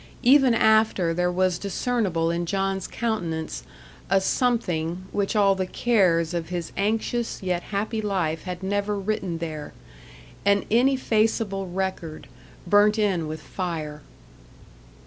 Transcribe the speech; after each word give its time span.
Ever 0.25 0.47
after 0.55 1.13
there 1.13 1.31
was 1.31 1.59
discernible 1.59 2.31
in 2.31 2.47
John's 2.47 2.87
countenance 2.87 3.61
a 4.09 4.19
something 4.19 5.05
which 5.11 5.35
all 5.35 5.53
the 5.53 5.67
cares 5.67 6.33
of 6.33 6.49
his 6.49 6.71
anxious 6.75 7.43
yet 7.43 7.61
happy 7.61 8.01
life 8.01 8.45
had 8.45 8.63
never 8.63 8.97
written 8.97 9.37
there 9.37 9.73
an 10.43 10.65
ineffaceable 10.71 11.67
record, 11.69 12.25
burnt 12.65 12.97
in 12.97 13.27
with 13.27 13.43
fire. 13.43 14.01